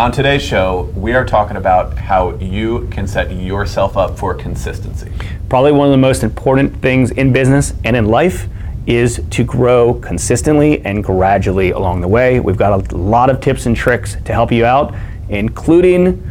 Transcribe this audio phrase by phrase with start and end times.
[0.00, 5.12] On today's show, we are talking about how you can set yourself up for consistency.
[5.50, 8.48] Probably one of the most important things in business and in life
[8.86, 12.40] is to grow consistently and gradually along the way.
[12.40, 14.94] We've got a lot of tips and tricks to help you out,
[15.28, 16.26] including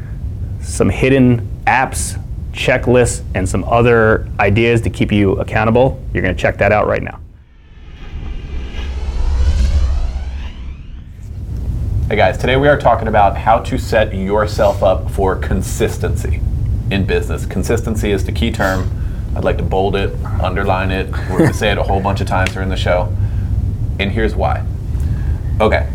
[0.64, 2.20] some hidden apps,
[2.54, 6.04] checklists, and some other ideas to keep you accountable.
[6.12, 7.20] You're going to check that out right now.
[12.10, 16.42] Hey guys, today we are talking about how to set yourself up for consistency
[16.90, 17.46] in business.
[17.46, 18.90] Consistency is the key term.
[19.36, 21.12] I'd like to bold it, underline it.
[21.30, 23.16] We're going to say it a whole bunch of times during the show.
[24.00, 24.66] And here's why.
[25.62, 25.88] Okay,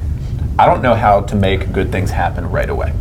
[0.57, 2.95] I don't know how to make good things happen right away.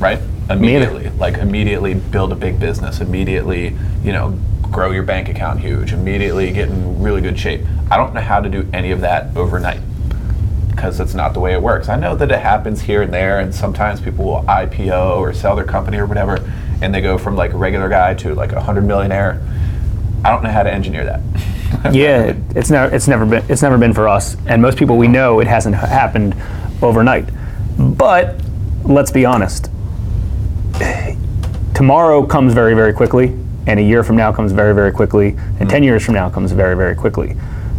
[0.00, 0.18] Right?
[0.50, 1.10] Immediately.
[1.10, 6.50] Like immediately build a big business, immediately, you know, grow your bank account huge, immediately
[6.50, 7.60] get in really good shape.
[7.88, 9.78] I don't know how to do any of that overnight
[10.76, 11.88] because it's not the way it works.
[11.88, 15.56] I know that it happens here and there, and sometimes people will IPO or sell
[15.56, 16.38] their company or whatever,
[16.82, 19.40] and they go from like a regular guy to like a hundred millionaire.
[20.22, 21.94] I don't know how to engineer that.
[21.94, 25.08] yeah, it's never it's never been it's never been for us, and most people we
[25.08, 26.36] know it hasn't happened
[26.82, 27.28] overnight.
[27.78, 28.36] But
[28.84, 29.70] let's be honest.
[31.74, 33.28] Tomorrow comes very very quickly,
[33.66, 35.70] and a year from now comes very very quickly, and mm.
[35.70, 37.34] ten years from now comes very very quickly.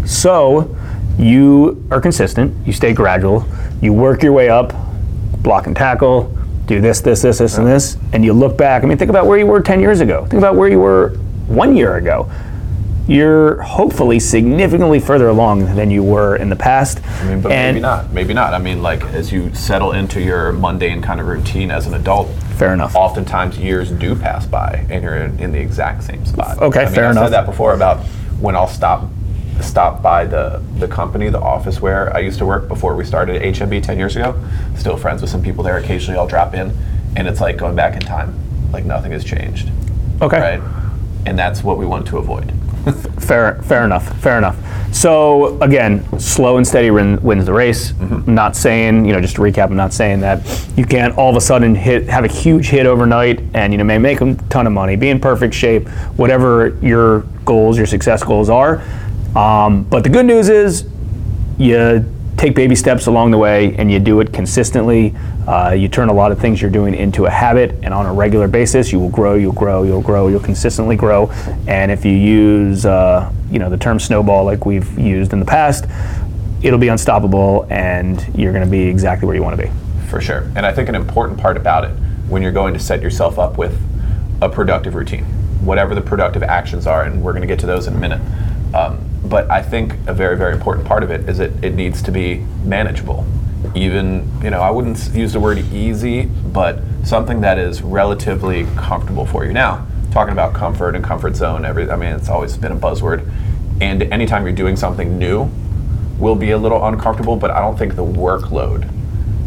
[0.05, 0.75] So
[1.17, 3.45] you are consistent, you stay gradual,
[3.81, 4.73] you work your way up,
[5.41, 8.83] block and tackle, do this, this, this, this, and this, and you look back.
[8.83, 10.21] I mean, think about where you were 10 years ago.
[10.21, 11.09] Think about where you were
[11.47, 12.29] one year ago.
[13.07, 17.01] You're hopefully significantly further along than you were in the past.
[17.05, 18.11] I mean, but and maybe not.
[18.11, 18.53] Maybe not.
[18.53, 22.29] I mean, like as you settle into your mundane kind of routine as an adult.
[22.57, 22.95] Fair enough.
[22.95, 26.57] Oftentimes, years do pass by, and you're in, in the exact same spot.
[26.61, 27.25] Okay, I mean, fair I enough.
[27.27, 27.99] said that before about
[28.41, 29.07] when I'll stop
[29.61, 33.41] stop by the, the company, the office where I used to work before we started
[33.41, 34.41] HMB 10 years ago.
[34.77, 35.77] Still friends with some people there.
[35.77, 36.75] Occasionally I'll drop in,
[37.15, 38.33] and it's like going back in time.
[38.71, 39.69] Like nothing has changed.
[40.21, 40.57] Okay.
[40.57, 40.61] Right?
[41.25, 42.53] And that's what we want to avoid.
[43.19, 44.17] fair, fair enough.
[44.19, 44.57] Fair enough.
[44.93, 47.91] So again, slow and steady win, wins the race.
[47.91, 48.33] Mm-hmm.
[48.33, 51.35] Not saying, you know, just to recap, I'm not saying that you can't all of
[51.35, 54.65] a sudden hit have a huge hit overnight and you know may make a ton
[54.65, 58.81] of money, be in perfect shape, whatever your goals, your success goals are.
[59.37, 60.89] Um, but the good news is
[61.59, 62.03] you
[62.37, 65.15] take baby steps along the way and you do it consistently.
[65.47, 68.13] Uh, you turn a lot of things you're doing into a habit, and on a
[68.13, 71.29] regular basis, you will grow, you'll grow, you'll grow, you'll consistently grow.
[71.67, 75.45] And if you use, uh, you know, the term snowball like we've used in the
[75.45, 75.85] past,
[76.61, 79.71] it'll be unstoppable, and you're going to be exactly where you want to be.
[80.09, 80.51] For sure.
[80.55, 81.91] And I think an important part about it
[82.27, 83.79] when you're going to set yourself up with
[84.41, 85.23] a productive routine,
[85.63, 88.21] whatever the productive actions are, and we're going to get to those in a minute.
[88.75, 92.01] Um, but I think a very, very important part of it is that it needs
[92.03, 93.25] to be manageable.
[93.75, 99.25] Even, you know, I wouldn't use the word easy, but something that is relatively comfortable
[99.25, 99.53] for you.
[99.53, 103.29] Now, talking about comfort and comfort zone, every, I mean, it's always been a buzzword.
[103.81, 105.49] And anytime you're doing something new,
[106.17, 108.89] will be a little uncomfortable, but I don't think the workload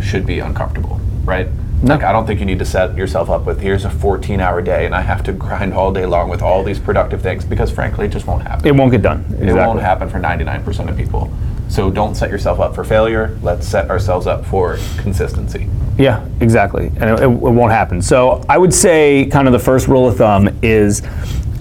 [0.03, 1.49] should be uncomfortable, right?
[1.83, 1.95] No.
[1.95, 4.61] Like I don't think you need to set yourself up with here's a 14 hour
[4.61, 7.71] day and I have to grind all day long with all these productive things because
[7.71, 8.67] frankly it just won't happen.
[8.67, 9.21] It won't get done.
[9.31, 9.49] Exactly.
[9.49, 11.33] It won't happen for 99% of people.
[11.69, 13.39] So don't set yourself up for failure.
[13.43, 15.69] Let's set ourselves up for consistency.
[15.97, 16.89] Yeah, exactly.
[16.97, 18.03] And it, it, won't happen.
[18.03, 21.03] So I would say kind of the first rule of thumb is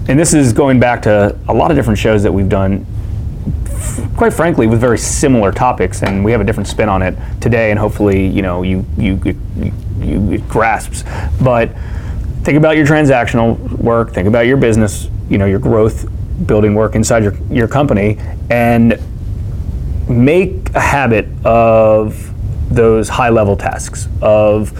[0.08, 2.84] and this is going back to a lot of different shows that we've done
[4.16, 7.70] quite frankly, with very similar topics, and we have a different spin on it today,
[7.70, 11.04] and hopefully, you know, you you, you, you it grasps.
[11.42, 11.70] But
[12.42, 16.08] think about your transactional work, think about your business, you know, your growth
[16.46, 18.18] building work inside your, your company,
[18.50, 18.98] and
[20.08, 22.26] make a habit of
[22.74, 24.72] those high level tasks of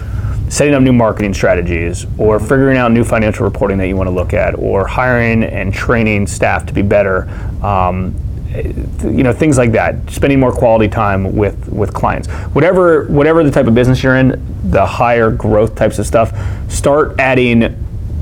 [0.49, 4.11] setting up new marketing strategies or figuring out new financial reporting that you want to
[4.11, 7.29] look at or hiring and training staff to be better
[7.63, 8.13] um,
[8.53, 13.51] you know things like that spending more quality time with with clients whatever whatever the
[13.51, 16.37] type of business you're in the higher growth types of stuff
[16.69, 17.63] start adding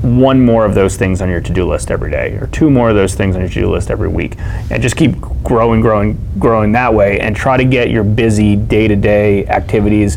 [0.02, 2.96] one more of those things on your to-do list every day or two more of
[2.96, 4.36] those things on your to-do list every week
[4.70, 9.46] and just keep growing growing growing that way and try to get your busy day-to-day
[9.46, 10.16] activities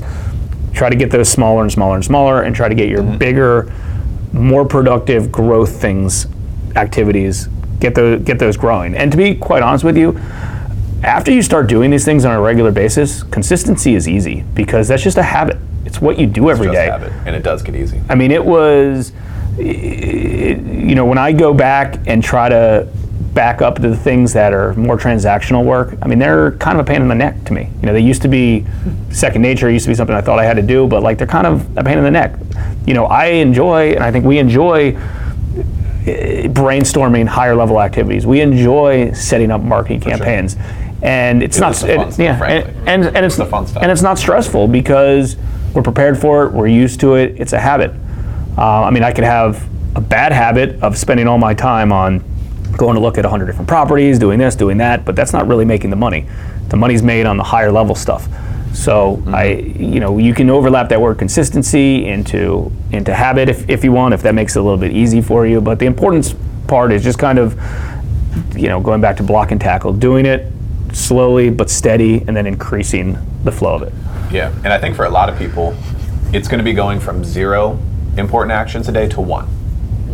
[0.74, 3.18] try to get those smaller and smaller and smaller and try to get your mm-hmm.
[3.18, 3.74] bigger
[4.32, 6.28] more productive growth things
[6.76, 7.50] activities
[7.84, 8.96] get those get those growing.
[8.96, 10.18] And to be quite honest with you,
[11.04, 15.04] after you start doing these things on a regular basis, consistency is easy because that's
[15.04, 15.58] just a habit.
[15.86, 18.02] It's what you do every day, habit, and it does get easy.
[18.10, 19.12] I mean, it was,
[19.58, 22.88] it, you know, when I go back and try to
[23.34, 26.88] back up to the things that are more transactional work, I mean, they're kind of
[26.88, 27.70] a pain in the neck to me.
[27.82, 28.66] You know, they used to be
[29.12, 31.28] second nature, used to be something I thought I had to do, but like they're
[31.28, 32.40] kind of a pain in the neck.
[32.88, 34.98] You know, I enjoy, and I think we enjoy
[36.04, 38.26] brainstorming higher level activities.
[38.26, 40.56] We enjoy setting up marketing campaigns.
[41.02, 42.74] And it's It not, it- stuff, yeah, frankly.
[42.88, 43.84] and, and, and it's the fun stuff.
[43.84, 45.36] and it's not stressful because
[45.74, 47.92] we're prepared for it, we're used to it, it's a habit.
[48.58, 52.24] Uh, I mean, I could have a bad habit of spending all my time on
[52.78, 55.66] going to look at 100 different properties, doing this, doing that, but that's not really
[55.66, 56.26] making the money.
[56.70, 58.28] The money's made on the higher level stuff.
[58.74, 59.36] So mm-hmm.
[59.36, 63.92] I, you know, you can overlap that word consistency into into habit if, if you
[63.92, 65.62] want, if that makes it a little bit easy for you.
[65.62, 66.36] But the importance
[66.68, 67.54] part is just kind of,
[68.56, 70.52] you know, going back to block and tackle, doing it
[70.92, 73.94] slowly but steady, and then increasing the flow of it.
[74.32, 75.76] Yeah, and I think for a lot of people,
[76.32, 77.80] it's going to be going from zero
[78.18, 79.48] important actions a day to one,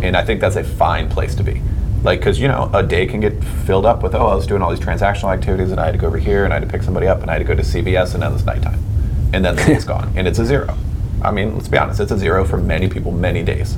[0.02, 1.62] and I think that's a fine place to be.
[2.04, 4.62] Like, because you know, a day can get filled up with, oh, I was doing
[4.62, 6.72] all these transactional activities, and I had to go over here, and I had to
[6.72, 8.80] pick somebody up, and I had to go to CVS, and then it's nighttime,
[9.34, 10.78] and then the day's gone, and it's a zero.
[11.22, 13.78] I mean, let's be honest, it's a zero for many people, many days.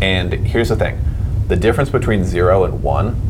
[0.00, 1.00] And here's the thing:
[1.48, 3.20] the difference between zero and one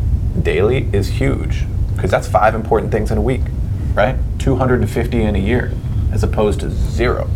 [0.42, 1.64] daily is huge,
[1.94, 3.42] because that's five important things in a week,
[3.94, 4.16] right?
[4.38, 5.72] 250 in a year,
[6.12, 7.28] as opposed to zero.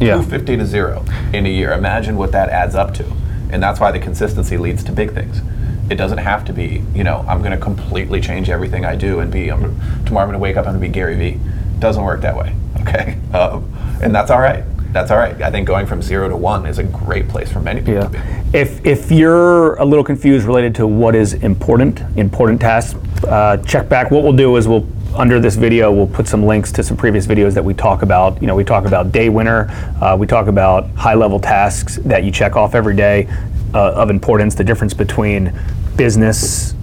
[0.00, 0.14] Yeah.
[0.14, 1.72] 250 to zero in a year.
[1.72, 3.04] Imagine what that adds up to.
[3.50, 5.40] And that's why the consistency leads to big things.
[5.88, 9.20] It doesn't have to be, you know, I'm going to completely change everything I do
[9.20, 9.60] and be, I'm,
[10.04, 11.40] tomorrow I'm going to wake up and be Gary Vee.
[11.78, 13.18] Doesn't work that way, okay?
[13.32, 13.72] Um,
[14.02, 14.64] and that's all right.
[14.92, 15.40] That's all right.
[15.42, 18.08] I think going from zero to one is a great place for many people to
[18.08, 18.18] be.
[18.58, 23.88] If, if you're a little confused related to what is important, important tasks, uh, check
[23.88, 24.10] back.
[24.10, 27.26] What we'll do is we'll under this video we'll put some links to some previous
[27.26, 28.40] videos that we talk about.
[28.40, 29.68] You know, we talk about day winner,
[30.00, 33.28] uh, we talk about high level tasks that you check off every day
[33.74, 35.52] uh, of importance, the difference between
[35.96, 36.74] business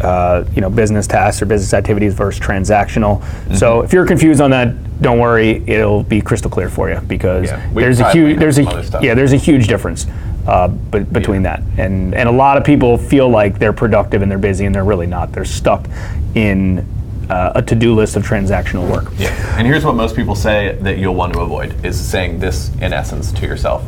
[0.00, 3.20] uh, you know, business tasks or business activities versus transactional.
[3.20, 3.54] Mm-hmm.
[3.54, 7.46] So if you're confused on that, don't worry, it'll be crystal clear for you because
[7.48, 9.02] Yeah, there's a huge there's a some other stuff.
[9.02, 10.06] yeah there's a huge difference
[10.46, 14.30] uh, be- between that and and a lot of people feel like they're productive and
[14.30, 15.32] they're busy and they're really not.
[15.32, 15.86] They're stuck
[16.34, 16.86] in
[17.30, 19.12] uh, a to-do list of transactional work.
[19.16, 19.28] Yeah.
[19.56, 22.92] And here's what most people say that you'll want to avoid is saying this in
[22.92, 23.84] essence to yourself.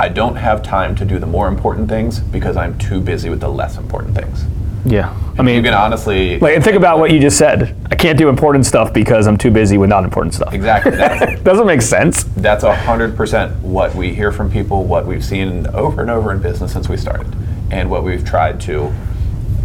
[0.00, 3.40] I don't have time to do the more important things because I'm too busy with
[3.40, 4.46] the less important things.
[4.86, 7.76] Yeah, I mean, You can honestly like, and think about what you just said.
[7.90, 10.54] I can't do important stuff because I'm too busy with not important stuff.
[10.54, 10.92] exactly
[11.42, 12.24] Doesn't make sense.
[12.38, 16.32] that's a hundred percent what we hear from people, what we've seen over and over
[16.32, 17.26] in business since we started,
[17.70, 18.90] and what we've tried to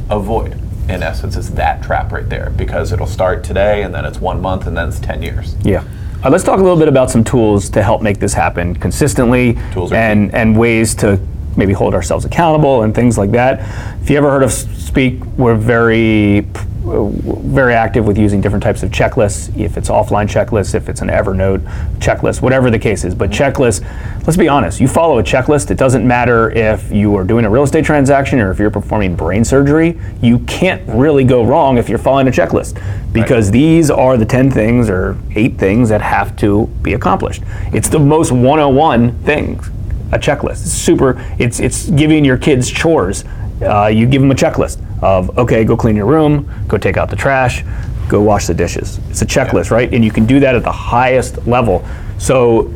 [0.10, 0.60] avoid.
[0.90, 4.42] In essence, is that trap right there because it'll start today and then it's one
[4.42, 5.56] month and then it's ten years.
[5.64, 5.86] Yeah.
[6.26, 9.54] Uh, let's talk a little bit about some tools to help make this happen consistently
[9.74, 11.20] Tools are and, and ways to
[11.56, 13.60] maybe hold ourselves accountable and things like that.
[14.02, 16.48] If you ever heard of Speak, we're very
[16.86, 19.56] very active with using different types of checklists.
[19.58, 21.62] If it's offline checklists, if it's an Evernote
[21.98, 23.16] checklist, whatever the case is.
[23.16, 23.84] But checklists,
[24.26, 25.72] let's be honest, you follow a checklist.
[25.72, 29.16] It doesn't matter if you are doing a real estate transaction or if you're performing
[29.16, 30.00] brain surgery.
[30.22, 32.80] You can't really go wrong if you're following a checklist
[33.12, 37.42] because these are the 10 things or eight things that have to be accomplished.
[37.74, 39.68] It's the most 101 things,
[40.12, 40.62] a checklist.
[40.62, 43.26] It's super, it's, it's giving your kids chores.
[43.62, 47.10] Uh, you give them a checklist of, okay, go clean your room, go take out
[47.10, 47.64] the trash,
[48.08, 49.00] go wash the dishes.
[49.10, 49.92] It's a checklist, right?
[49.94, 51.86] And you can do that at the highest level.
[52.18, 52.74] So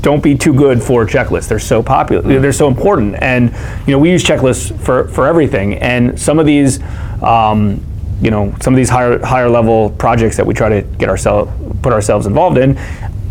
[0.00, 1.48] don't be too good for checklists.
[1.48, 2.38] They're so popular.
[2.38, 3.16] They're so important.
[3.20, 3.54] And
[3.86, 5.74] you know, we use checklists for, for everything.
[5.74, 6.80] And some of these,
[7.22, 7.84] um,
[8.20, 11.50] you know, some of these higher higher level projects that we try to get ourselves
[11.82, 12.78] put ourselves involved in,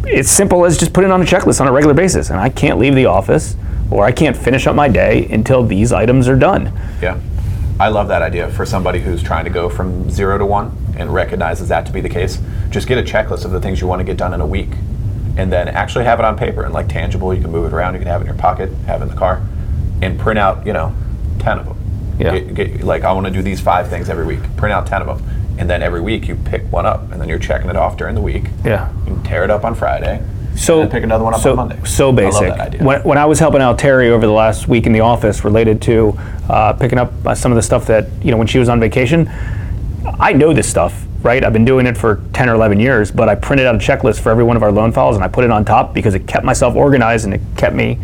[0.05, 2.29] it's simple as just putting on a checklist on a regular basis.
[2.29, 3.55] And I can't leave the office
[3.89, 6.71] or I can't finish up my day until these items are done.
[7.01, 7.19] Yeah.
[7.79, 11.13] I love that idea for somebody who's trying to go from zero to one and
[11.13, 12.39] recognizes that to be the case.
[12.69, 14.69] Just get a checklist of the things you want to get done in a week
[15.37, 17.33] and then actually have it on paper and like tangible.
[17.33, 19.09] You can move it around, you can have it in your pocket, have it in
[19.09, 19.45] the car,
[20.01, 20.95] and print out, you know,
[21.39, 21.77] 10 of them.
[22.17, 22.39] Yeah.
[22.39, 24.39] Get, get, like, I want to do these five things every week.
[24.55, 25.57] Print out 10 of them.
[25.57, 28.15] And then every week you pick one up and then you're checking it off during
[28.15, 28.45] the week.
[28.63, 28.91] Yeah.
[28.99, 30.23] You can tear it up on Friday.
[30.55, 31.83] So and pick another one up so, on Monday.
[31.85, 32.47] So I love basic.
[32.49, 32.83] that idea.
[32.83, 35.81] When, when I was helping out Terry over the last week in the office, related
[35.83, 36.17] to
[36.49, 38.79] uh, picking up uh, some of the stuff that you know when she was on
[38.79, 39.29] vacation,
[40.19, 41.43] I know this stuff, right?
[41.43, 44.21] I've been doing it for 10 or 11 years, but I printed out a checklist
[44.21, 46.27] for every one of our loan files and I put it on top because it
[46.27, 47.99] kept myself organized and it kept me,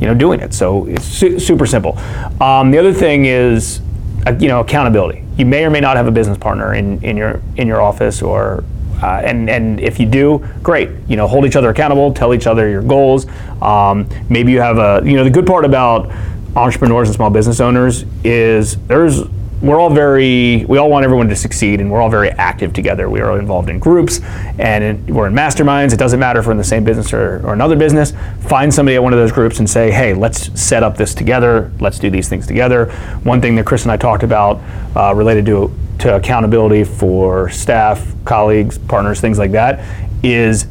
[0.00, 0.54] you know, doing it.
[0.54, 1.98] So it's su- super simple.
[2.40, 3.80] Um, the other thing is,
[4.26, 5.24] uh, you know, accountability.
[5.36, 8.22] You may or may not have a business partner in, in your in your office
[8.22, 8.64] or
[9.02, 10.90] uh, and and if you do, great.
[11.08, 12.12] You know, hold each other accountable.
[12.12, 13.26] Tell each other your goals.
[13.60, 15.02] Um, maybe you have a.
[15.04, 16.10] You know, the good part about
[16.56, 19.22] entrepreneurs and small business owners is there's
[19.62, 23.08] we're all very we all want everyone to succeed and we're all very active together.
[23.08, 24.20] We are involved in groups
[24.58, 25.92] and in, we're in masterminds.
[25.92, 28.12] It doesn't matter if we're in the same business or, or another business.
[28.40, 31.72] Find somebody at one of those groups and say hey let's set up this together.
[31.80, 32.92] Let's do these things together.
[33.22, 34.60] One thing that chris and i talked about
[34.94, 39.80] uh, related to to accountability for staff colleagues partners things like that
[40.22, 40.66] is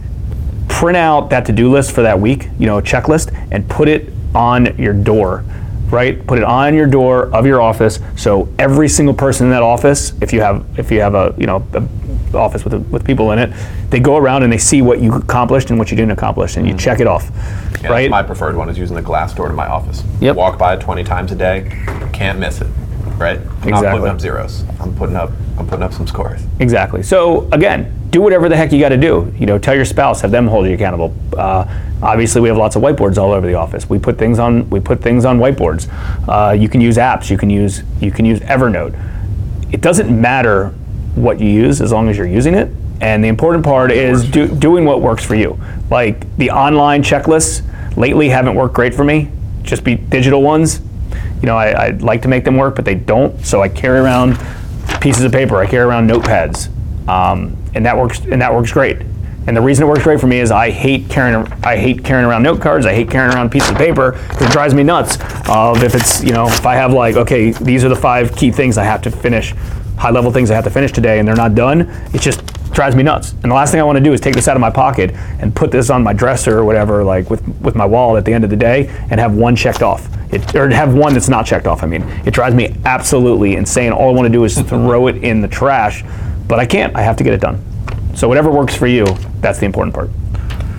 [0.68, 4.14] print out that to-do list for that week you know a checklist and put it
[4.36, 5.44] on your door
[5.92, 6.26] right?
[6.26, 10.14] Put it on your door of your office, so every single person in that office,
[10.22, 13.40] if you have if you have a you know a office with with people in
[13.40, 13.52] it,
[13.90, 16.68] they go around and they see what you accomplished and what you didn't accomplish, and
[16.68, 16.80] you mm-hmm.
[16.80, 17.30] check it off,
[17.82, 18.10] Yeah, right?
[18.10, 20.04] My preferred one is using the glass door to my office.
[20.22, 20.36] Yep.
[20.36, 21.72] Walk by it 20 times a day,
[22.14, 22.68] can't miss it.
[23.18, 23.40] Right?
[23.62, 24.66] I'm not putting up zeros.
[24.82, 26.42] I'm putting up I'm putting up some scores.
[26.60, 27.02] Exactly.
[27.02, 29.34] So again, do whatever the heck you got to do.
[29.38, 31.14] You know, tell your spouse, have them hold you accountable.
[31.38, 31.66] Uh,
[32.02, 33.90] obviously, we have lots of whiteboards all over the office.
[33.90, 35.90] We put things on we put things on whiteboards.
[36.30, 37.30] Uh, you can use apps.
[37.30, 38.98] You can use you can use Evernote.
[39.74, 40.70] It doesn't matter
[41.16, 42.72] what you use as long as you're using it.
[43.02, 45.60] And the important part is do, doing what works for you.
[45.92, 47.64] Like the online checklists
[47.98, 49.30] lately haven't worked great for me.
[49.64, 50.80] Just be digital ones.
[51.42, 53.46] You know, I, I'd like to make them work, but they don't.
[53.46, 54.38] So I carry around
[55.02, 55.58] pieces of paper.
[55.58, 56.70] I carry around notepads,
[57.10, 58.20] um, and that works.
[58.20, 58.98] And that works great.
[59.48, 61.46] And the reason it works great for me is I hate carrying.
[61.64, 62.86] I hate carrying around note cards.
[62.86, 65.18] I hate carrying around pieces of paper because it drives me nuts.
[65.48, 68.52] Of if it's you know if I have like okay these are the five key
[68.52, 69.54] things I have to finish,
[69.98, 71.82] high level things I have to finish today, and they're not done.
[72.14, 72.42] It just
[72.76, 73.32] drives me nuts.
[73.32, 75.12] And the last thing I want to do is take this out of my pocket
[75.40, 78.34] and put this on my dresser or whatever, like with with my wallet at the
[78.34, 80.10] end of the day, and have one checked off.
[80.34, 81.84] It, or have one that's not checked off.
[81.84, 83.92] I mean, it drives me absolutely insane.
[83.92, 86.04] All I want to do is throw it in the trash,
[86.48, 86.96] but I can't.
[86.96, 87.64] I have to get it done.
[88.16, 89.06] So whatever works for you,
[89.42, 90.10] that's the important part.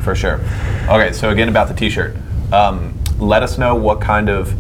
[0.03, 0.41] For sure.
[0.89, 2.17] Okay, so again about the T-shirt.
[2.53, 4.55] Um, let us know what kind of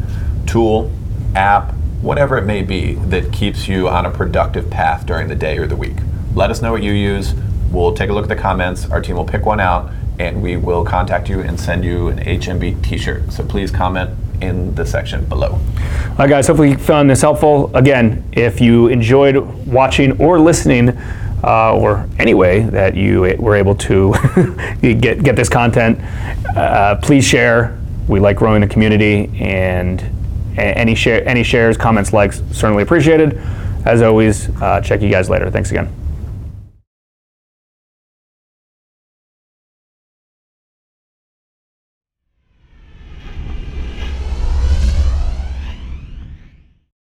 [0.46, 0.92] tool,
[1.34, 1.72] app,
[2.02, 5.66] whatever it may be that keeps you on a productive path during the day or
[5.66, 5.96] the week.
[6.34, 7.34] Let us know what you use.
[7.70, 8.90] We'll take a look at the comments.
[8.90, 12.18] Our team will pick one out, and we will contact you and send you an
[12.18, 13.32] HMB T-shirt.
[13.32, 14.10] So please comment
[14.42, 15.52] in the section below.
[15.52, 17.74] All right, guys, hopefully you found this helpful.
[17.76, 20.98] Again, if you enjoyed watching or listening,
[21.44, 24.14] uh, or any way that you were able to
[24.80, 26.00] get, get this content,
[26.56, 27.78] uh, please share.
[28.08, 30.00] We like growing the community, and
[30.56, 33.40] any, share, any shares, comments, likes, certainly appreciated.
[33.84, 35.50] As always, uh, check you guys later.
[35.50, 35.95] Thanks again.